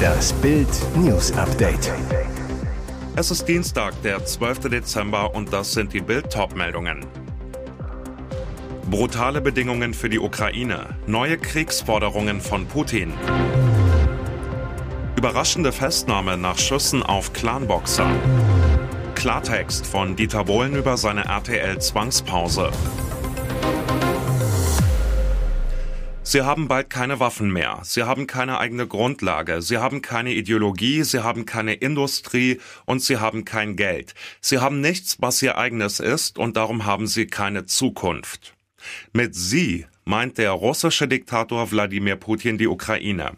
Das 0.00 0.32
Bild 0.34 0.68
News 0.96 1.32
Update. 1.32 1.92
Es 3.16 3.30
ist 3.30 3.46
Dienstag, 3.46 4.00
der 4.02 4.24
12. 4.24 4.70
Dezember 4.70 5.34
und 5.34 5.52
das 5.52 5.72
sind 5.72 5.92
die 5.92 6.00
Bild 6.00 6.34
meldungen 6.54 7.06
Brutale 8.90 9.40
Bedingungen 9.40 9.94
für 9.94 10.08
die 10.08 10.18
Ukraine, 10.18 10.96
neue 11.06 11.38
Kriegsforderungen 11.38 12.40
von 12.40 12.66
Putin. 12.66 13.12
Überraschende 15.16 15.70
Festnahme 15.70 16.36
nach 16.36 16.58
Schüssen 16.58 17.02
auf 17.02 17.32
Clanboxer. 17.32 18.10
Klartext 19.14 19.86
von 19.86 20.16
Dieter 20.16 20.44
Bohlen 20.44 20.74
über 20.74 20.96
seine 20.96 21.24
RTL-Zwangspause. 21.26 22.70
Sie 26.30 26.42
haben 26.42 26.68
bald 26.68 26.90
keine 26.90 27.18
Waffen 27.18 27.52
mehr. 27.52 27.80
Sie 27.82 28.04
haben 28.04 28.28
keine 28.28 28.60
eigene 28.60 28.86
Grundlage. 28.86 29.62
Sie 29.62 29.78
haben 29.78 30.00
keine 30.00 30.32
Ideologie. 30.32 31.02
Sie 31.02 31.24
haben 31.24 31.44
keine 31.44 31.74
Industrie 31.74 32.60
und 32.84 33.02
sie 33.02 33.16
haben 33.16 33.44
kein 33.44 33.74
Geld. 33.74 34.14
Sie 34.40 34.60
haben 34.60 34.80
nichts, 34.80 35.16
was 35.18 35.42
ihr 35.42 35.58
eigenes 35.58 35.98
ist 35.98 36.38
und 36.38 36.56
darum 36.56 36.84
haben 36.84 37.08
sie 37.08 37.26
keine 37.26 37.66
Zukunft. 37.66 38.54
Mit 39.12 39.34
sie 39.34 39.86
meint 40.04 40.38
der 40.38 40.52
russische 40.52 41.08
Diktator 41.08 41.72
Wladimir 41.72 42.14
Putin 42.14 42.58
die 42.58 42.68
Ukraine. 42.68 43.32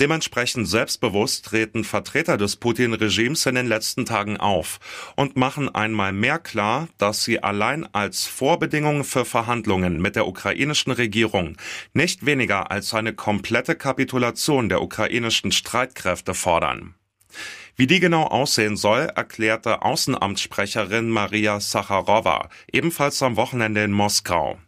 Dementsprechend 0.00 0.68
selbstbewusst 0.68 1.44
treten 1.46 1.84
Vertreter 1.84 2.36
des 2.36 2.56
Putin-Regimes 2.56 3.46
in 3.46 3.54
den 3.54 3.66
letzten 3.66 4.04
Tagen 4.04 4.36
auf 4.36 4.80
und 5.16 5.36
machen 5.36 5.74
einmal 5.74 6.12
mehr 6.12 6.38
klar, 6.38 6.88
dass 6.98 7.24
sie 7.24 7.42
allein 7.42 7.86
als 7.94 8.26
Vorbedingung 8.26 9.04
für 9.04 9.24
Verhandlungen 9.24 10.00
mit 10.00 10.16
der 10.16 10.26
ukrainischen 10.26 10.92
Regierung 10.92 11.56
nicht 11.92 12.26
weniger 12.26 12.70
als 12.70 12.94
eine 12.94 13.12
komplette 13.12 13.74
Kapitulation 13.74 14.68
der 14.68 14.82
ukrainischen 14.82 15.52
Streitkräfte 15.52 16.34
fordern. 16.34 16.94
Wie 17.76 17.86
die 17.86 18.00
genau 18.00 18.24
aussehen 18.24 18.76
soll, 18.76 19.10
erklärte 19.14 19.82
Außenamtssprecherin 19.82 21.08
Maria 21.08 21.58
Sacharowa 21.58 22.48
ebenfalls 22.70 23.22
am 23.22 23.36
Wochenende 23.36 23.82
in 23.82 23.92
Moskau. 23.92 24.58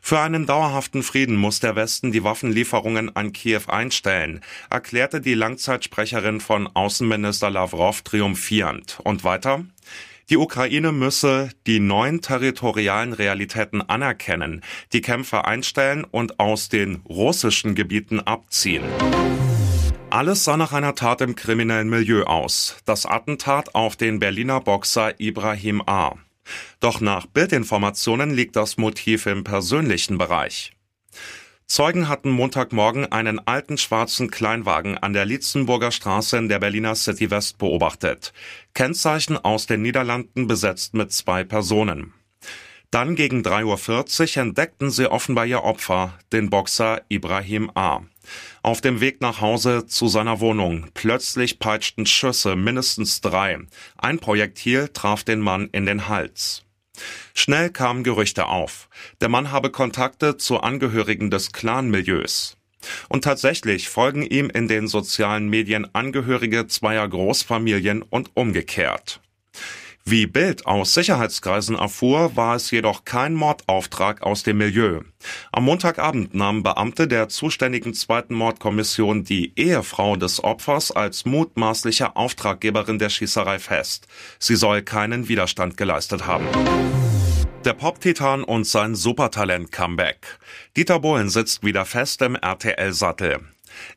Für 0.00 0.20
einen 0.20 0.46
dauerhaften 0.46 1.02
Frieden 1.02 1.36
muss 1.36 1.60
der 1.60 1.76
Westen 1.76 2.10
die 2.10 2.24
Waffenlieferungen 2.24 3.14
an 3.14 3.32
Kiew 3.32 3.62
einstellen, 3.68 4.40
erklärte 4.70 5.20
die 5.20 5.34
Langzeitsprecherin 5.34 6.40
von 6.40 6.68
Außenminister 6.74 7.50
Lavrov 7.50 8.02
triumphierend. 8.02 8.98
Und 9.04 9.24
weiter? 9.24 9.64
Die 10.30 10.36
Ukraine 10.36 10.92
müsse 10.92 11.50
die 11.66 11.80
neuen 11.80 12.20
territorialen 12.20 13.12
Realitäten 13.12 13.82
anerkennen, 13.82 14.62
die 14.92 15.00
Kämpfe 15.00 15.44
einstellen 15.44 16.04
und 16.04 16.38
aus 16.38 16.68
den 16.68 17.02
russischen 17.08 17.74
Gebieten 17.74 18.20
abziehen. 18.20 18.84
Alles 20.08 20.44
sah 20.44 20.56
nach 20.56 20.72
einer 20.72 20.94
Tat 20.94 21.20
im 21.20 21.36
kriminellen 21.36 21.88
Milieu 21.88 22.24
aus. 22.24 22.76
Das 22.84 23.06
Attentat 23.06 23.74
auf 23.74 23.96
den 23.96 24.18
Berliner 24.18 24.60
Boxer 24.60 25.18
Ibrahim 25.20 25.82
A. 25.86 26.14
Doch 26.80 27.00
nach 27.00 27.26
Bildinformationen 27.26 28.30
liegt 28.30 28.56
das 28.56 28.76
Motiv 28.76 29.26
im 29.26 29.44
persönlichen 29.44 30.18
Bereich. 30.18 30.72
Zeugen 31.70 32.08
hatten 32.08 32.30
Montagmorgen 32.30 33.12
einen 33.12 33.38
alten 33.46 33.78
schwarzen 33.78 34.28
Kleinwagen 34.28 34.98
an 34.98 35.12
der 35.12 35.24
Lietzenburger 35.24 35.92
Straße 35.92 36.36
in 36.36 36.48
der 36.48 36.58
Berliner 36.58 36.96
City 36.96 37.30
West 37.30 37.58
beobachtet. 37.58 38.32
Kennzeichen 38.74 39.36
aus 39.36 39.66
den 39.66 39.82
Niederlanden 39.82 40.48
besetzt 40.48 40.94
mit 40.94 41.12
zwei 41.12 41.44
Personen. 41.44 42.12
Dann 42.90 43.14
gegen 43.14 43.42
3.40 43.42 44.36
Uhr 44.36 44.42
entdeckten 44.42 44.90
sie 44.90 45.08
offenbar 45.08 45.46
ihr 45.46 45.62
Opfer, 45.62 46.18
den 46.32 46.50
Boxer 46.50 47.02
Ibrahim 47.08 47.70
A. 47.74 48.00
Auf 48.62 48.80
dem 48.80 49.00
Weg 49.00 49.20
nach 49.20 49.40
Hause 49.40 49.86
zu 49.86 50.08
seiner 50.08 50.40
Wohnung. 50.40 50.88
Plötzlich 50.94 51.60
peitschten 51.60 52.04
Schüsse, 52.04 52.56
mindestens 52.56 53.20
drei. 53.20 53.58
Ein 53.96 54.18
Projektil 54.18 54.88
traf 54.88 55.22
den 55.22 55.40
Mann 55.40 55.68
in 55.70 55.86
den 55.86 56.08
Hals. 56.08 56.64
Schnell 57.32 57.70
kamen 57.70 58.02
Gerüchte 58.02 58.46
auf. 58.46 58.88
Der 59.20 59.28
Mann 59.28 59.52
habe 59.52 59.70
Kontakte 59.70 60.36
zu 60.36 60.60
Angehörigen 60.60 61.30
des 61.30 61.52
Clanmilieus. 61.52 62.56
Und 63.08 63.22
tatsächlich 63.22 63.88
folgen 63.88 64.22
ihm 64.22 64.50
in 64.50 64.66
den 64.66 64.88
sozialen 64.88 65.48
Medien 65.48 65.94
Angehörige 65.94 66.66
zweier 66.66 67.08
Großfamilien 67.08 68.02
und 68.02 68.30
umgekehrt. 68.34 69.20
Wie 70.10 70.26
Bild 70.26 70.66
aus 70.66 70.92
Sicherheitskreisen 70.94 71.76
erfuhr, 71.76 72.34
war 72.34 72.56
es 72.56 72.72
jedoch 72.72 73.04
kein 73.04 73.32
Mordauftrag 73.32 74.22
aus 74.22 74.42
dem 74.42 74.58
Milieu. 74.58 75.02
Am 75.52 75.62
Montagabend 75.62 76.34
nahmen 76.34 76.64
Beamte 76.64 77.06
der 77.06 77.28
zuständigen 77.28 77.94
zweiten 77.94 78.34
Mordkommission 78.34 79.22
die 79.22 79.52
Ehefrau 79.54 80.16
des 80.16 80.42
Opfers 80.42 80.90
als 80.90 81.26
mutmaßliche 81.26 82.16
Auftraggeberin 82.16 82.98
der 82.98 83.08
Schießerei 83.08 83.60
fest. 83.60 84.08
Sie 84.40 84.56
soll 84.56 84.82
keinen 84.82 85.28
Widerstand 85.28 85.76
geleistet 85.76 86.26
haben. 86.26 86.48
Der 87.64 87.74
Pop-Titan 87.74 88.42
und 88.42 88.66
sein 88.66 88.96
Supertalent-Comeback. 88.96 90.40
Dieter 90.76 90.98
Bohlen 90.98 91.28
sitzt 91.28 91.62
wieder 91.62 91.84
fest 91.84 92.20
im 92.22 92.34
RTL-Sattel. 92.34 93.42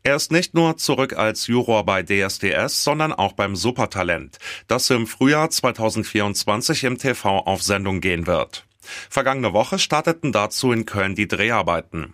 Er 0.03 0.15
ist 0.15 0.31
nicht 0.31 0.53
nur 0.53 0.77
zurück 0.77 1.13
als 1.13 1.47
Juror 1.47 1.85
bei 1.85 2.03
DSDS, 2.03 2.83
sondern 2.83 3.13
auch 3.13 3.33
beim 3.33 3.55
Supertalent, 3.55 4.37
das 4.67 4.89
im 4.89 5.07
Frühjahr 5.07 5.49
2024 5.49 6.83
im 6.83 6.97
TV 6.97 7.39
auf 7.39 7.63
Sendung 7.63 8.01
gehen 8.01 8.27
wird. 8.27 8.65
Vergangene 9.09 9.53
Woche 9.53 9.79
starteten 9.79 10.31
dazu 10.31 10.71
in 10.71 10.85
Köln 10.85 11.15
die 11.15 11.27
Dreharbeiten. 11.27 12.13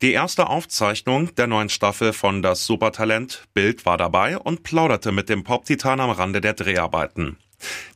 Die 0.00 0.12
erste 0.12 0.48
Aufzeichnung 0.48 1.34
der 1.34 1.46
neuen 1.46 1.68
Staffel 1.68 2.12
von 2.12 2.42
Das 2.42 2.64
Supertalent 2.64 3.44
Bild 3.52 3.84
war 3.84 3.96
dabei 3.96 4.38
und 4.38 4.62
plauderte 4.62 5.12
mit 5.12 5.28
dem 5.28 5.44
Pop-Titan 5.44 6.00
am 6.00 6.10
Rande 6.10 6.40
der 6.40 6.54
Dreharbeiten. 6.54 7.36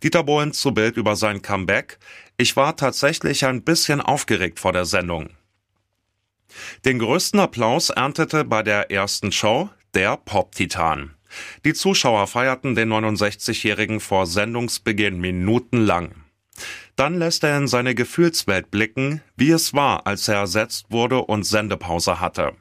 Dieter 0.03 0.25
Bohlen 0.25 0.53
zu 0.53 0.73
Bild 0.73 0.97
über 0.97 1.17
sein 1.17 1.41
Comeback. 1.41 1.99
Ich 2.37 2.57
war 2.57 2.77
tatsächlich 2.77 3.45
ein 3.47 3.63
bisschen 3.63 4.01
aufgeregt 4.01 4.59
vor 4.59 4.73
der 4.73 4.85
Sendung. 4.85 5.31
Den 6.85 6.99
größten 6.99 7.41
Applaus 7.41 7.91
erntete 7.91 8.45
bei 8.45 8.63
der 8.63 8.91
ersten 8.91 9.33
Show 9.33 9.71
der 9.95 10.17
Pop-Titan. 10.17 11.15
Die 11.65 11.75
Zuschauer 11.75 12.27
feierten 12.27 12.75
den 12.75 12.93
69-Jährigen 12.93 14.01
vor 14.01 14.27
Sendungsbeginn 14.27 15.21
minutenlang. 15.21 16.15
Dann 16.97 17.19
lässt 17.19 17.43
er 17.43 17.57
in 17.57 17.69
seine 17.69 17.95
Gefühlswelt 17.95 18.71
blicken, 18.71 19.23
wie 19.37 19.51
es 19.51 19.73
war, 19.73 20.07
als 20.07 20.29
er 20.29 20.37
ersetzt 20.37 20.87
wurde 20.91 21.23
und 21.23 21.45
Sendepause 21.45 22.21
hatte. 22.21 22.53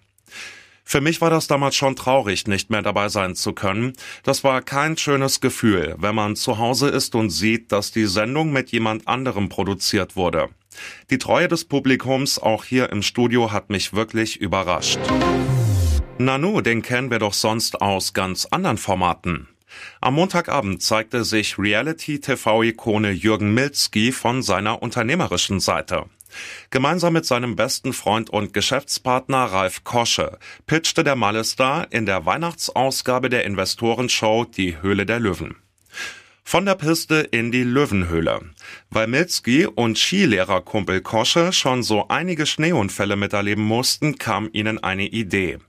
Für 0.84 1.02
mich 1.02 1.22
war 1.22 1.29
das 1.29 1.47
damals 1.47 1.75
schon 1.75 1.96
traurig, 1.96 2.47
nicht 2.47 2.69
mehr 2.69 2.81
dabei 2.81 3.09
sein 3.09 3.35
zu 3.35 3.53
können. 3.53 3.94
Das 4.23 4.44
war 4.44 4.62
kein 4.62 4.97
schönes 4.97 5.40
Gefühl, 5.40 5.96
wenn 6.00 6.16
man 6.16 6.35
zu 6.35 6.58
Hause 6.58 6.90
ist 6.90 7.16
und 7.16 7.29
sieht, 7.29 7.72
dass 7.72 7.91
die 7.91 8.08
Sendung 8.08 8.52
mit 8.52 8.72
jemand 8.72 9.08
anderem 9.08 9.47
produziert 9.47 10.16
wurde. 10.16 10.50
Die 11.09 11.17
Treue 11.17 11.47
des 11.47 11.65
Publikums 11.65 12.39
auch 12.39 12.63
hier 12.63 12.89
im 12.91 13.01
Studio 13.01 13.51
hat 13.51 13.69
mich 13.69 13.93
wirklich 13.93 14.39
überrascht. 14.39 14.99
Nanu, 16.17 16.61
den 16.61 16.81
kennen 16.81 17.11
wir 17.11 17.19
doch 17.19 17.33
sonst 17.33 17.81
aus 17.81 18.13
ganz 18.13 18.45
anderen 18.45 18.77
Formaten. 18.77 19.47
Am 20.01 20.15
Montagabend 20.15 20.81
zeigte 20.81 21.23
sich 21.23 21.57
Reality-TV-Ikone 21.57 23.11
Jürgen 23.11 23.53
Milzki 23.53 24.11
von 24.11 24.43
seiner 24.43 24.81
unternehmerischen 24.81 25.59
Seite. 25.59 26.05
Gemeinsam 26.69 27.13
mit 27.13 27.25
seinem 27.25 27.55
besten 27.55 27.93
Freund 27.93 28.29
und 28.29 28.53
Geschäftspartner 28.53 29.45
Ralf 29.45 29.83
Kosche 29.83 30.37
pitchte 30.65 31.03
der 31.03 31.15
Malestar 31.15 31.91
in 31.91 32.05
der 32.05 32.25
Weihnachtsausgabe 32.25 33.29
der 33.29 33.45
Investorenshow 33.45 34.45
Die 34.45 34.81
Höhle 34.81 35.05
der 35.05 35.19
Löwen. 35.19 35.55
Von 36.51 36.66
der 36.66 36.75
Piste 36.75 37.16
in 37.31 37.53
die 37.53 37.63
Löwenhöhle. 37.63 38.41
Weil 38.89 39.07
Milski 39.07 39.67
und 39.67 39.97
Skilehrerkumpel 39.97 41.00
Kosche 41.00 41.53
schon 41.53 41.81
so 41.81 42.09
einige 42.09 42.45
Schneeunfälle 42.45 43.16
miterleben 43.16 43.63
mussten, 43.63 44.17
kam 44.17 44.50
ihnen 44.51 44.78
eine 44.78 45.07
Idee. 45.07 45.59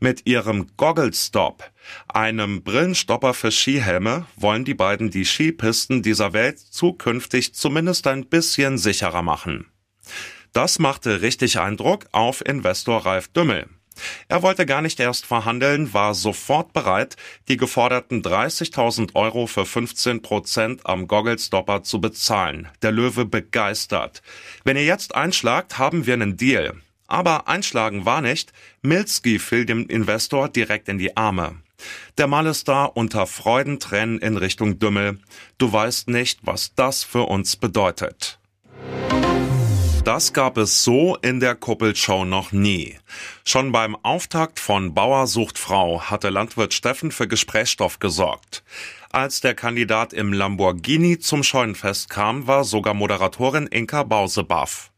Mit 0.00 0.26
ihrem 0.26 0.66
Goggle 0.76 1.14
Stop, 1.14 1.72
einem 2.08 2.62
Brillenstopper 2.62 3.32
für 3.32 3.50
Skihelme, 3.50 4.26
wollen 4.36 4.66
die 4.66 4.74
beiden 4.74 5.08
die 5.08 5.24
Skipisten 5.24 6.02
dieser 6.02 6.34
Welt 6.34 6.58
zukünftig 6.58 7.54
zumindest 7.54 8.06
ein 8.06 8.26
bisschen 8.26 8.76
sicherer 8.76 9.22
machen. 9.22 9.64
Das 10.52 10.78
machte 10.78 11.22
richtig 11.22 11.58
Eindruck 11.58 12.04
auf 12.12 12.46
Investor 12.46 13.06
Ralf 13.06 13.28
Dümmel. 13.28 13.66
Er 14.28 14.42
wollte 14.42 14.66
gar 14.66 14.82
nicht 14.82 15.00
erst 15.00 15.26
verhandeln, 15.26 15.92
war 15.92 16.14
sofort 16.14 16.72
bereit, 16.72 17.16
die 17.48 17.56
geforderten 17.56 18.22
30.000 18.22 19.14
Euro 19.14 19.46
für 19.46 19.66
15 19.66 20.22
Prozent 20.22 20.86
am 20.86 21.06
Gogglestopper 21.06 21.82
zu 21.82 22.00
bezahlen. 22.00 22.68
Der 22.82 22.92
Löwe 22.92 23.24
begeistert. 23.24 24.22
Wenn 24.64 24.76
ihr 24.76 24.84
jetzt 24.84 25.14
einschlagt, 25.14 25.78
haben 25.78 26.06
wir 26.06 26.14
einen 26.14 26.36
Deal. 26.36 26.74
Aber 27.06 27.48
einschlagen 27.48 28.04
war 28.04 28.20
nicht. 28.20 28.52
Milski 28.82 29.38
fiel 29.38 29.64
dem 29.64 29.86
Investor 29.86 30.48
direkt 30.48 30.88
in 30.88 30.98
die 30.98 31.16
Arme. 31.16 31.56
Der 32.18 32.26
Malestar 32.26 32.96
unter 32.96 33.26
Freudentränen 33.26 34.18
in 34.18 34.36
Richtung 34.36 34.78
Dümmel. 34.78 35.18
Du 35.58 35.72
weißt 35.72 36.08
nicht, 36.08 36.40
was 36.42 36.74
das 36.74 37.04
für 37.04 37.22
uns 37.22 37.56
bedeutet. 37.56 38.37
Das 40.04 40.32
gab 40.32 40.56
es 40.56 40.84
so 40.84 41.16
in 41.16 41.40
der 41.40 41.54
Kuppelshow 41.54 42.24
noch 42.24 42.52
nie. 42.52 42.98
Schon 43.44 43.72
beim 43.72 43.96
Auftakt 43.96 44.58
von 44.58 44.94
Bauer 44.94 45.26
sucht 45.26 45.58
Frau 45.58 46.00
hatte 46.00 46.30
Landwirt 46.30 46.72
Steffen 46.72 47.10
für 47.10 47.28
Gesprächsstoff 47.28 47.98
gesorgt. 47.98 48.62
Als 49.10 49.40
der 49.40 49.54
Kandidat 49.54 50.12
im 50.12 50.32
Lamborghini 50.32 51.18
zum 51.18 51.42
Scheunenfest 51.42 52.10
kam, 52.10 52.46
war 52.46 52.64
sogar 52.64 52.94
Moderatorin 52.94 53.66
Inka 53.66 54.02
Bause 54.02 54.44
baff. 54.44 54.92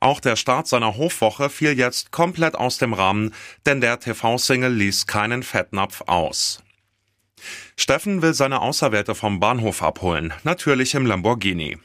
Auch 0.00 0.20
der 0.20 0.36
Start 0.36 0.66
seiner 0.66 0.96
Hofwoche 0.96 1.50
fiel 1.50 1.78
jetzt 1.78 2.10
komplett 2.10 2.54
aus 2.54 2.78
dem 2.78 2.94
Rahmen, 2.94 3.34
denn 3.66 3.80
der 3.80 4.00
TV-Single 4.00 4.72
ließ 4.72 5.06
keinen 5.06 5.42
Fettnapf 5.42 6.02
aus. 6.06 6.62
Steffen 7.76 8.22
will 8.22 8.34
seine 8.34 8.60
Auserwählte 8.60 9.14
vom 9.14 9.40
Bahnhof 9.40 9.82
abholen, 9.82 10.32
natürlich 10.42 10.94
im 10.94 11.06
Lamborghini. 11.06 11.78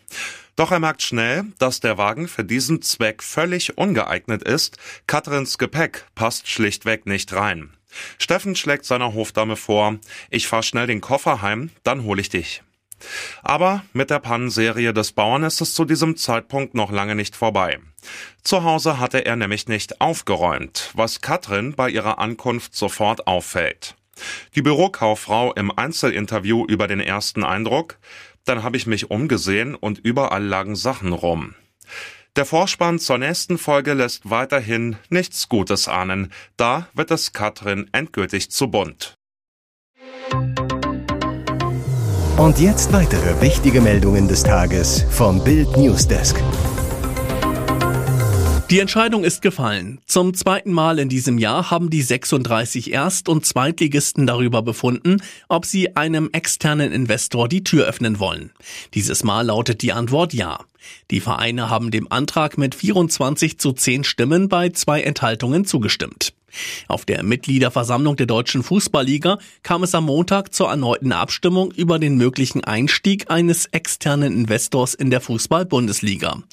Doch 0.56 0.72
er 0.72 0.80
merkt 0.80 1.02
schnell, 1.02 1.46
dass 1.60 1.82
der 1.82 1.98
Wagen 1.98 2.28
für 2.28 2.44
diesen 2.44 2.82
Zweck 2.82 3.22
völlig 3.22 3.78
ungeeignet 3.78 4.44
ist. 4.44 4.78
Katrins 5.06 5.58
Gepäck 5.58 6.06
passt 6.16 6.48
schlichtweg 6.48 7.06
nicht 7.06 7.34
rein. 7.34 7.72
Steffen 8.18 8.56
schlägt 8.56 8.86
seiner 8.86 9.14
Hofdame 9.14 9.56
vor, 9.56 9.98
ich 10.30 10.48
fahr 10.48 10.64
schnell 10.64 10.88
den 10.88 11.02
Koffer 11.02 11.42
heim, 11.42 11.72
dann 11.84 12.04
hol 12.04 12.20
ich 12.20 12.30
dich. 12.30 12.62
Aber 13.44 13.84
mit 13.94 14.10
der 14.10 14.20
Pannenserie 14.20 14.94
des 14.94 15.12
Bauern 15.12 15.44
ist 15.44 15.62
es 15.62 15.74
zu 15.74 15.86
diesem 15.86 16.16
Zeitpunkt 16.16 16.74
noch 16.74 16.92
lange 16.92 17.16
nicht 17.16 17.36
vorbei. 17.36 17.80
Zu 18.44 18.64
Hause 18.64 19.00
hatte 19.00 19.26
er 19.26 19.36
nämlich 19.36 19.68
nicht 19.68 20.02
aufgeräumt, 20.02 20.92
was 20.94 21.22
Katrin 21.22 21.74
bei 21.74 21.90
ihrer 21.90 22.20
Ankunft 22.20 22.76
sofort 22.76 23.28
auffällt. 23.28 23.96
Die 24.56 24.62
Bürokauffrau 24.62 25.54
im 25.54 25.78
Einzelinterview 25.78 26.66
über 26.66 26.88
den 26.88 27.02
ersten 27.02 27.44
Eindruck, 27.44 27.98
dann 28.46 28.64
habe 28.64 28.78
ich 28.78 28.88
mich 28.88 29.12
umgesehen 29.12 29.76
und 29.76 30.00
überall 30.00 30.44
lagen 30.44 30.76
Sachen 30.76 31.12
rum. 31.12 31.56
Der 32.36 32.46
Vorspann 32.46 33.00
zur 33.00 33.18
nächsten 33.18 33.58
Folge 33.58 33.94
lässt 33.94 34.30
weiterhin 34.30 34.98
nichts 35.10 35.48
Gutes 35.48 35.88
ahnen. 35.88 36.32
Da 36.58 36.88
wird 36.94 37.12
es 37.12 37.32
Katrin 37.32 37.88
endgültig 37.94 38.52
zu 38.52 38.70
bunt. 38.70 39.16
Und 42.38 42.60
jetzt 42.60 42.92
weitere 42.92 43.40
wichtige 43.40 43.80
Meldungen 43.80 44.28
des 44.28 44.44
Tages 44.44 45.06
vom 45.10 45.42
Bild 45.42 45.78
Newsdesk. 45.78 46.36
Die 48.72 48.80
Entscheidung 48.80 49.24
ist 49.24 49.44
gefallen. 49.44 50.02
Zum 50.08 50.34
zweiten 50.34 50.74
Mal 50.74 50.98
in 50.98 51.08
diesem 51.08 51.38
Jahr 51.38 51.70
haben 51.70 51.92
die 51.92 52.02
36 52.02 52.92
Erst- 52.92 53.30
und 53.30 53.46
Zweitligisten 53.46 54.26
darüber 54.26 54.64
befunden, 54.64 55.22
ob 55.48 55.66
sie 55.66 55.96
einem 55.96 56.32
externen 56.32 56.92
Investor 56.92 57.48
die 57.48 57.64
Tür 57.64 57.86
öffnen 57.86 58.20
wollen. 58.20 58.52
Dieses 58.96 59.24
Mal 59.24 59.46
lautet 59.46 59.84
die 59.84 59.94
Antwort 59.94 60.34
ja. 60.34 60.60
Die 61.12 61.20
Vereine 61.20 61.70
haben 61.70 61.92
dem 61.92 62.12
Antrag 62.12 62.58
mit 62.58 62.74
24 62.74 63.60
zu 63.60 63.72
10 63.72 64.04
Stimmen 64.04 64.50
bei 64.50 64.70
zwei 64.70 65.02
Enthaltungen 65.02 65.66
zugestimmt. 65.66 66.35
Auf 66.88 67.06
der 67.06 67.24
Mitgliederversammlung 67.24 68.16
der 68.16 68.26
Deutschen 68.26 68.64
Fußballliga 68.64 69.40
kam 69.64 69.84
es 69.84 69.96
am 69.96 70.06
Montag 70.06 70.54
zur 70.54 70.70
erneuten 70.70 71.12
Abstimmung 71.12 71.72
über 71.72 72.00
den 72.00 72.16
möglichen 72.18 72.64
Einstieg 72.64 73.30
eines 73.30 73.66
externen 73.68 74.36
Investors 74.36 74.94
in 74.94 75.10
der 75.10 75.22
Fußball-Bundesliga. 75.22 76.44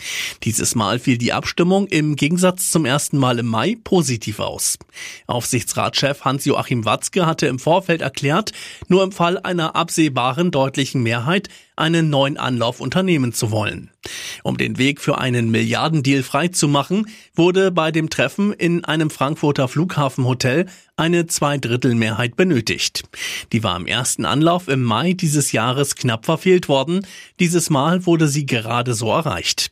Dieses 0.43 0.75
Mal 0.75 0.99
fiel 0.99 1.19
die 1.19 1.33
Abstimmung 1.33 1.87
im 1.87 2.17
Gegensatz 2.17 2.71
zum 2.71 2.85
ersten 2.85 3.19
Mal 3.19 3.39
im 3.39 3.47
Mai 3.47 3.77
positiv 3.83 4.41
aus. 4.41 4.79
Aufsichtsratschef 5.27 6.23
Hans-Joachim 6.25 6.85
Watzke 6.85 7.27
hatte 7.27 7.47
im 7.47 7.59
Vorfeld 7.59 8.01
erklärt, 8.01 8.53
nur 8.89 9.03
im 9.03 9.13
Fall 9.13 9.39
einer 9.39 9.77
absehbaren 9.77 10.51
deutlichen 10.51 11.03
Mehrheit 11.03 11.49
einen 11.77 12.11
neuen 12.11 12.37
Anlauf 12.37 12.81
unternehmen 12.81 13.33
zu 13.33 13.51
wollen. 13.51 13.91
Um 14.43 14.57
den 14.57 14.79
Weg 14.79 15.01
für 15.01 15.19
einen 15.19 15.51
Milliardendeal 15.51 16.23
freizumachen, 16.23 17.07
wurde 17.35 17.71
bei 17.71 17.91
dem 17.91 18.11
Treffen 18.11 18.53
in 18.53 18.85
einem 18.85 19.11
Frankfurter 19.11 19.69
Flughafenhotel 19.69 20.67
eine 20.97 21.27
Zweidrittelmehrheit 21.27 22.37
benötigt. 22.37 23.05
Die 23.53 23.65
war 23.65 23.77
im 23.77 23.87
ersten 23.87 24.25
Anlauf 24.25 24.69
im 24.69 24.83
Mai 24.83 25.15
dieses 25.15 25.53
Jahres 25.53 25.97
knapp 25.97 26.27
verfehlt 26.27 26.69
worden. 26.69 27.07
Dieses 27.41 27.71
Mal 27.71 28.07
wurde 28.07 28.29
sie 28.29 28.47
gerade 28.47 28.95
so 28.95 29.11
erreicht. 29.11 29.72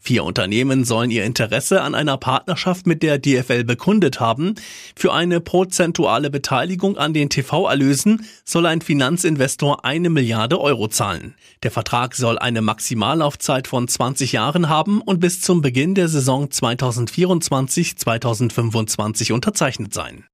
Vier 0.00 0.24
Unternehmen 0.24 0.84
sollen 0.84 1.10
ihr 1.10 1.24
Interesse 1.24 1.82
an 1.82 1.94
einer 1.94 2.16
Partnerschaft 2.18 2.86
mit 2.86 3.02
der 3.02 3.18
DFL 3.18 3.64
bekundet 3.64 4.20
haben. 4.20 4.54
Für 4.94 5.12
eine 5.12 5.40
prozentuale 5.40 6.30
Beteiligung 6.30 6.96
an 6.98 7.14
den 7.14 7.30
TV-Erlösen 7.30 8.26
soll 8.44 8.66
ein 8.66 8.82
Finanzinvestor 8.82 9.84
eine 9.84 10.10
Milliarde 10.10 10.60
Euro 10.60 10.88
zahlen. 10.88 11.34
Der 11.62 11.70
Vertrag 11.70 12.14
soll 12.14 12.38
eine 12.38 12.60
Maximallaufzeit 12.62 13.66
von 13.66 13.88
20 13.88 14.32
Jahren 14.32 14.68
haben 14.68 15.00
und 15.00 15.20
bis 15.20 15.40
zum 15.40 15.62
Beginn 15.62 15.94
der 15.94 16.08
Saison 16.08 16.48
2024-2025 16.48 19.32
unterzeichnet 19.32 19.94
sein. 19.94 20.24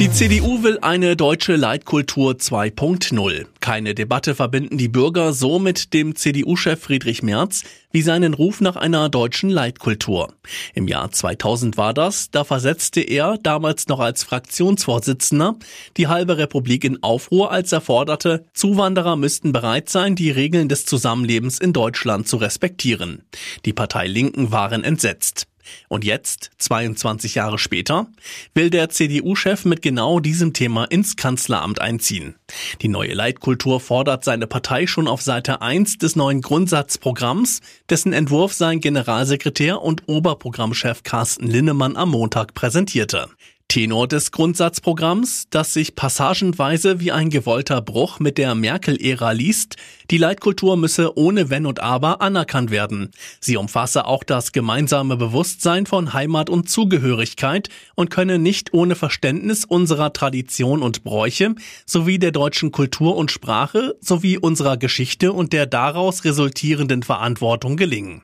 Die 0.00 0.10
CDU 0.10 0.64
will 0.64 0.80
eine 0.82 1.14
deutsche 1.14 1.54
Leitkultur 1.54 2.32
2.0. 2.32 3.46
Keine 3.60 3.94
Debatte 3.94 4.34
verbinden 4.34 4.76
die 4.76 4.88
Bürger 4.88 5.32
so 5.32 5.60
mit 5.60 5.94
dem 5.94 6.16
CDU-Chef 6.16 6.80
Friedrich 6.80 7.22
Merz 7.22 7.62
wie 7.92 8.02
seinen 8.02 8.34
Ruf 8.34 8.60
nach 8.60 8.74
einer 8.74 9.08
deutschen 9.08 9.50
Leitkultur. 9.50 10.34
Im 10.74 10.88
Jahr 10.88 11.12
2000 11.12 11.76
war 11.76 11.94
das, 11.94 12.32
da 12.32 12.42
versetzte 12.42 13.02
er, 13.02 13.38
damals 13.40 13.86
noch 13.86 14.00
als 14.00 14.24
Fraktionsvorsitzender, 14.24 15.54
die 15.96 16.08
halbe 16.08 16.38
Republik 16.38 16.82
in 16.82 17.00
Aufruhr, 17.04 17.52
als 17.52 17.70
er 17.70 17.80
forderte, 17.80 18.44
Zuwanderer 18.52 19.14
müssten 19.14 19.52
bereit 19.52 19.88
sein, 19.88 20.16
die 20.16 20.32
Regeln 20.32 20.68
des 20.68 20.86
Zusammenlebens 20.86 21.60
in 21.60 21.72
Deutschland 21.72 22.26
zu 22.26 22.36
respektieren. 22.38 23.22
Die 23.64 23.72
Partei 23.72 24.08
Linken 24.08 24.50
waren 24.50 24.82
entsetzt. 24.82 25.46
Und 25.88 26.04
jetzt, 26.04 26.50
22 26.58 27.34
Jahre 27.34 27.58
später, 27.58 28.06
will 28.54 28.70
der 28.70 28.88
CDU-Chef 28.88 29.64
mit 29.64 29.82
genau 29.82 30.20
diesem 30.20 30.52
Thema 30.52 30.84
ins 30.84 31.16
Kanzleramt 31.16 31.80
einziehen. 31.80 32.34
Die 32.82 32.88
neue 32.88 33.14
Leitkultur 33.14 33.80
fordert 33.80 34.24
seine 34.24 34.46
Partei 34.46 34.86
schon 34.86 35.08
auf 35.08 35.22
Seite 35.22 35.62
1 35.62 35.98
des 35.98 36.16
neuen 36.16 36.40
Grundsatzprogramms, 36.40 37.60
dessen 37.88 38.12
Entwurf 38.12 38.52
sein 38.52 38.80
Generalsekretär 38.80 39.82
und 39.82 40.02
Oberprogrammchef 40.06 41.02
Carsten 41.02 41.46
Linnemann 41.46 41.96
am 41.96 42.10
Montag 42.10 42.54
präsentierte. 42.54 43.28
Tenor 43.68 44.06
des 44.06 44.30
Grundsatzprogramms, 44.30 45.46
das 45.50 45.72
sich 45.72 45.96
passagenweise 45.96 47.00
wie 47.00 47.10
ein 47.10 47.28
gewollter 47.28 47.80
Bruch 47.82 48.20
mit 48.20 48.38
der 48.38 48.54
Merkel-Ära 48.54 49.32
liest, 49.32 49.76
die 50.10 50.18
Leitkultur 50.18 50.76
müsse 50.76 51.18
ohne 51.18 51.50
Wenn 51.50 51.66
und 51.66 51.80
Aber 51.80 52.20
anerkannt 52.20 52.70
werden. 52.70 53.10
Sie 53.40 53.56
umfasse 53.56 54.06
auch 54.06 54.22
das 54.22 54.52
gemeinsame 54.52 55.16
Bewusstsein 55.16 55.86
von 55.86 56.12
Heimat 56.12 56.50
und 56.50 56.68
Zugehörigkeit 56.68 57.68
und 57.96 58.10
könne 58.10 58.38
nicht 58.38 58.74
ohne 58.74 58.94
Verständnis 58.94 59.64
unserer 59.64 60.12
Tradition 60.12 60.82
und 60.82 61.02
Bräuche 61.02 61.54
sowie 61.84 62.18
der 62.20 62.30
deutschen 62.30 62.70
Kultur 62.70 63.16
und 63.16 63.32
Sprache 63.32 63.96
sowie 64.00 64.38
unserer 64.38 64.76
Geschichte 64.76 65.32
und 65.32 65.52
der 65.52 65.66
daraus 65.66 66.24
resultierenden 66.24 67.02
Verantwortung 67.02 67.76
gelingen. 67.76 68.22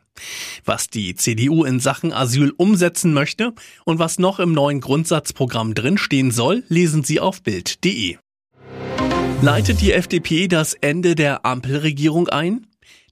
Was 0.65 0.89
die 0.89 1.15
CDU 1.15 1.65
in 1.65 1.81
Sachen 1.81 2.13
Asyl 2.13 2.53
umsetzen 2.57 3.13
möchte 3.13 3.53
und 3.85 3.99
was 3.99 4.19
noch 4.19 4.41
im 4.41 4.53
neuen 4.53 4.81
Grundsatzprogramm 4.81 5.75
drinstehen 5.75 6.31
soll, 6.31 6.65
lesen 6.69 7.05
Sie 7.05 7.21
auf 7.21 7.43
Bild.de. 7.43 8.17
Leitet 9.43 9.81
die 9.81 9.93
FDP 9.93 10.49
das 10.49 10.75
Ende 10.75 11.15
der 11.15 11.47
Ampelregierung 11.47 12.29
ein? 12.29 12.67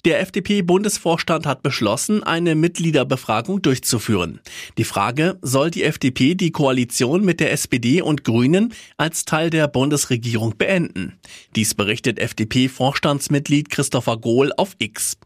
Der 0.05 0.21
FDP-Bundesvorstand 0.21 1.45
hat 1.45 1.63
beschlossen, 1.63 2.23
eine 2.23 2.55
Mitgliederbefragung 2.55 3.63
durchzuführen. 3.63 4.41
Die 4.79 4.85
Frage, 4.85 5.39
soll 5.43 5.73
die 5.73 5.83
FDP 5.83 6.37
die 6.37 6.53
Koalition 6.53 7.25
mit 7.25 7.41
der 7.41 7.53
SPD 7.53 8.01
und 8.01 8.23
Grünen 8.23 8.73
als 8.97 9.25
Teil 9.25 9.51
der 9.51 9.67
Bundesregierung 9.67 10.57
beenden? 10.57 11.19
Dies 11.57 11.75
berichtet 11.75 12.21
FDP-Vorstandsmitglied 12.21 13.71
Christopher 13.71 14.19
Gohl 14.19 14.53
auf 14.57 14.77
X. 14.79 15.19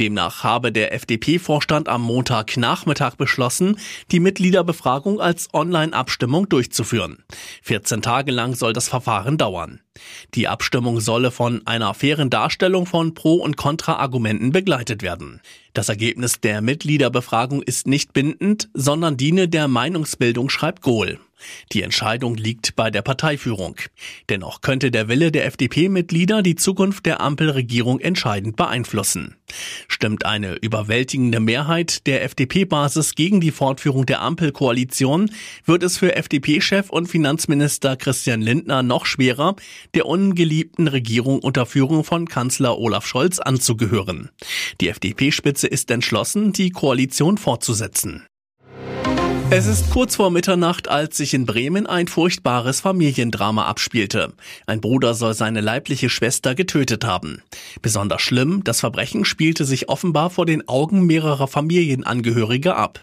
Demnach 0.00 0.42
habe 0.42 0.72
der 0.72 0.92
FDP-Vorstand 0.92 1.88
am 1.88 2.02
Montagnachmittag 2.02 3.14
beschlossen, 3.14 3.78
die 4.10 4.20
Mitgliederbefragung 4.20 5.20
als 5.20 5.48
Online-Abstimmung 5.54 6.48
durchzuführen. 6.48 7.22
14 7.62 8.02
Tage 8.02 8.32
lang 8.32 8.56
soll 8.56 8.72
das 8.72 8.88
Verfahren 8.88 9.38
dauern. 9.38 9.80
Die 10.34 10.48
Abstimmung 10.48 11.00
solle 11.00 11.30
von 11.30 11.66
einer 11.66 11.94
fairen 11.94 12.30
Darstellung 12.30 12.86
von 12.86 13.14
Pro- 13.14 13.42
und 13.42 13.56
Kontra-Argumenten 13.56 14.52
begleitet 14.52 15.02
werden. 15.02 15.40
Das 15.72 15.88
Ergebnis 15.88 16.40
der 16.40 16.60
Mitgliederbefragung 16.62 17.62
ist 17.62 17.86
nicht 17.86 18.12
bindend, 18.12 18.68
sondern 18.74 19.16
diene 19.16 19.48
der 19.48 19.68
Meinungsbildung, 19.68 20.48
schreibt 20.48 20.82
Gohl. 20.82 21.18
Die 21.72 21.82
Entscheidung 21.82 22.36
liegt 22.36 22.76
bei 22.76 22.90
der 22.90 23.02
Parteiführung. 23.02 23.76
Dennoch 24.28 24.60
könnte 24.60 24.90
der 24.90 25.08
Wille 25.08 25.32
der 25.32 25.46
FDP-Mitglieder 25.46 26.42
die 26.42 26.54
Zukunft 26.54 27.06
der 27.06 27.20
Ampelregierung 27.20 28.00
entscheidend 28.00 28.56
beeinflussen. 28.56 29.36
Stimmt 29.88 30.24
eine 30.24 30.54
überwältigende 30.54 31.40
Mehrheit 31.40 32.06
der 32.06 32.24
FDP-Basis 32.24 33.14
gegen 33.14 33.40
die 33.40 33.52
Fortführung 33.52 34.06
der 34.06 34.20
Ampelkoalition, 34.22 35.30
wird 35.64 35.82
es 35.82 35.98
für 35.98 36.16
FDP-Chef 36.16 36.90
und 36.90 37.06
Finanzminister 37.06 37.96
Christian 37.96 38.40
Lindner 38.40 38.82
noch 38.82 39.06
schwerer, 39.06 39.56
der 39.94 40.06
ungeliebten 40.06 40.88
Regierung 40.88 41.40
unter 41.40 41.66
Führung 41.66 42.04
von 42.04 42.28
Kanzler 42.28 42.78
Olaf 42.78 43.06
Scholz 43.06 43.38
anzugehören. 43.38 44.30
Die 44.80 44.88
FDP-Spitze 44.88 45.46
Spitze 45.46 45.68
ist 45.68 45.90
entschlossen, 45.90 46.52
die 46.52 46.70
Koalition 46.70 47.38
fortzusetzen. 47.38 48.26
Es 49.48 49.66
ist 49.66 49.90
kurz 49.90 50.16
vor 50.16 50.32
Mitternacht, 50.32 50.88
als 50.88 51.16
sich 51.16 51.32
in 51.32 51.46
Bremen 51.46 51.86
ein 51.86 52.08
furchtbares 52.08 52.80
Familiendrama 52.80 53.66
abspielte. 53.66 54.32
Ein 54.66 54.80
Bruder 54.80 55.14
soll 55.14 55.34
seine 55.34 55.60
leibliche 55.60 56.10
Schwester 56.10 56.56
getötet 56.56 57.04
haben. 57.04 57.42
Besonders 57.80 58.22
schlimm, 58.22 58.64
das 58.64 58.80
Verbrechen 58.80 59.24
spielte 59.24 59.64
sich 59.64 59.88
offenbar 59.88 60.30
vor 60.30 60.46
den 60.46 60.66
Augen 60.68 61.06
mehrerer 61.06 61.46
Familienangehörige 61.46 62.74
ab. 62.74 63.02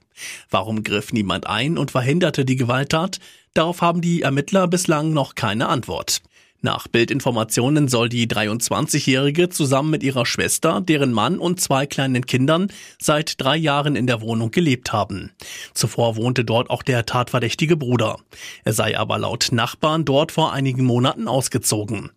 Warum 0.50 0.84
griff 0.84 1.14
niemand 1.14 1.48
ein 1.48 1.78
und 1.78 1.92
verhinderte 1.92 2.44
die 2.44 2.58
Gewalttat? 2.58 3.20
Darauf 3.54 3.82
haben 3.82 4.02
die 4.02 4.24
Ermittler 4.24 4.68
bislang 4.68 5.14
noch 5.14 5.36
keine 5.36 5.70
Antwort. 5.70 6.22
Nach 6.66 6.88
Bildinformationen 6.88 7.90
soll 7.90 8.08
die 8.08 8.26
23-Jährige 8.26 9.50
zusammen 9.50 9.90
mit 9.90 10.02
ihrer 10.02 10.26
Schwester, 10.26 10.80
deren 10.80 11.12
Mann 11.12 11.38
und 11.38 11.60
zwei 11.60 11.86
kleinen 11.86 12.26
Kindern 12.26 12.70
seit 13.02 13.42
drei 13.42 13.58
Jahren 13.58 13.98
in 13.98 14.08
der 14.08 14.22
Wohnung 14.22 14.50
gelebt 14.50 14.94
haben. 14.94 15.32
Zuvor 15.74 16.16
wohnte 16.16 16.46
dort 16.46 16.70
auch 16.70 16.82
der 16.82 17.06
tatverdächtige 17.06 17.76
Bruder. 17.76 18.16
Er 18.64 18.72
sei 18.72 18.98
aber 18.98 19.18
laut 19.18 19.50
Nachbarn 19.52 20.06
dort 20.06 20.32
vor 20.32 20.54
einigen 20.54 20.86
Monaten 20.86 21.28
ausgezogen. 21.28 22.12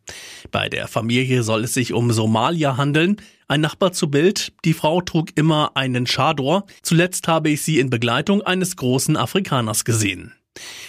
Bei 0.52 0.68
der 0.68 0.86
Familie 0.86 1.42
soll 1.42 1.64
es 1.64 1.74
sich 1.74 1.92
um 1.92 2.12
Somalia 2.12 2.76
handeln. 2.76 3.16
Ein 3.48 3.62
Nachbar 3.62 3.90
zu 3.90 4.12
Bild, 4.12 4.52
die 4.64 4.74
Frau 4.74 5.00
trug 5.00 5.30
immer 5.34 5.72
einen 5.74 6.04
Chador. 6.04 6.66
Zuletzt 6.82 7.26
habe 7.26 7.50
ich 7.50 7.62
sie 7.62 7.80
in 7.80 7.90
Begleitung 7.90 8.42
eines 8.42 8.76
großen 8.76 9.16
Afrikaners 9.16 9.84
gesehen. 9.84 10.34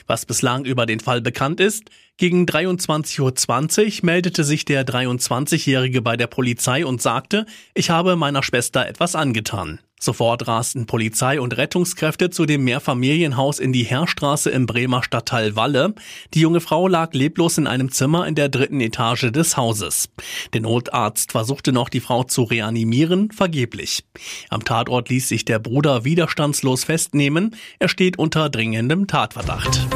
Was 0.05 0.25
bislang 0.25 0.65
über 0.65 0.85
den 0.85 0.99
Fall 0.99 1.21
bekannt 1.21 1.59
ist, 1.59 1.89
gegen 2.17 2.45
23.20 2.45 3.99
Uhr 3.99 4.05
meldete 4.05 4.43
sich 4.43 4.65
der 4.65 4.85
23-Jährige 4.85 6.01
bei 6.01 6.17
der 6.17 6.27
Polizei 6.27 6.85
und 6.85 7.01
sagte, 7.01 7.45
ich 7.73 7.89
habe 7.89 8.15
meiner 8.15 8.43
Schwester 8.43 8.87
etwas 8.87 9.15
angetan. 9.15 9.79
Sofort 9.99 10.47
rasten 10.47 10.85
Polizei 10.85 11.41
und 11.41 11.57
Rettungskräfte 11.57 12.29
zu 12.29 12.45
dem 12.45 12.63
Mehrfamilienhaus 12.63 13.59
in 13.59 13.73
die 13.73 13.83
Heerstraße 13.83 14.49
im 14.51 14.67
Bremer 14.67 15.03
Stadtteil 15.03 15.55
Walle. 15.55 15.95
Die 16.33 16.41
junge 16.41 16.61
Frau 16.61 16.87
lag 16.87 17.13
leblos 17.13 17.57
in 17.57 17.65
einem 17.65 17.91
Zimmer 17.91 18.27
in 18.27 18.35
der 18.35 18.49
dritten 18.49 18.79
Etage 18.79 19.31
des 19.31 19.57
Hauses. 19.57 20.09
Der 20.53 20.61
Notarzt 20.61 21.31
versuchte 21.31 21.71
noch, 21.71 21.89
die 21.89 21.99
Frau 21.99 22.23
zu 22.23 22.43
reanimieren, 22.43 23.31
vergeblich. 23.31 24.05
Am 24.49 24.63
Tatort 24.63 25.09
ließ 25.09 25.27
sich 25.27 25.45
der 25.45 25.59
Bruder 25.59 26.05
widerstandslos 26.05 26.83
festnehmen. 26.83 27.55
Er 27.79 27.89
steht 27.89 28.19
unter 28.19 28.49
dringendem 28.49 29.07
Tatverdacht. 29.07 29.87